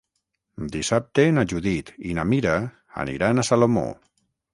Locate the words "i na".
2.11-2.25